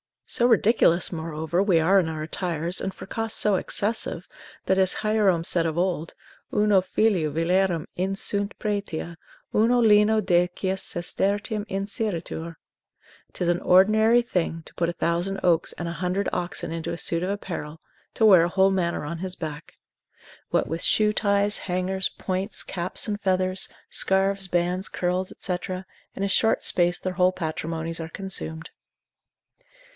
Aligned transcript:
So 0.25 0.47
ridiculous, 0.47 1.11
moreover, 1.11 1.61
we 1.61 1.79
are 1.81 1.99
in 1.99 2.07
our 2.07 2.23
attires, 2.23 2.79
and 2.81 2.91
for 2.93 3.05
cost 3.05 3.37
so 3.37 3.55
excessive, 3.57 4.27
that 4.65 4.77
as 4.77 4.95
Hierome 5.03 5.43
said 5.45 5.65
of 5.65 5.77
old, 5.77 6.15
Uno 6.53 6.79
filio 6.79 7.29
villarum 7.29 7.85
insunt 7.97 8.57
pretia, 8.57 9.17
uno 9.53 9.79
lino 9.79 10.21
decies 10.21 10.79
sestertium 10.81 11.65
inseritur; 11.67 12.55
'tis 13.33 13.47
an 13.49 13.59
ordinary 13.59 14.21
thing 14.23 14.63
to 14.65 14.73
put 14.73 14.87
a 14.89 14.93
thousand 14.93 15.39
oaks 15.43 15.73
and 15.73 15.87
a 15.89 15.99
hundred 15.99 16.29
oxen 16.33 16.71
into 16.71 16.91
a 16.93 16.97
suit 16.97 17.21
of 17.23 17.29
apparel, 17.29 17.79
to 18.15 18.25
wear 18.25 18.43
a 18.45 18.49
whole 18.49 18.71
manor 18.71 19.03
on 19.03 19.19
his 19.19 19.35
back. 19.35 19.75
What 20.49 20.65
with 20.65 20.81
shoe 20.81 21.13
ties, 21.13 21.57
hangers, 21.67 22.07
points, 22.09 22.63
caps 22.63 23.07
and 23.07 23.19
feathers, 23.19 23.67
scarves, 23.91 24.47
bands, 24.47 24.87
curls, 24.89 25.33
&c., 25.39 25.57
in 26.15 26.23
a 26.23 26.27
short 26.29 26.63
space 26.63 26.97
their 26.97 27.13
whole 27.13 27.33
patrimonies 27.33 27.99
are 27.99 28.09
consumed. 28.09 28.71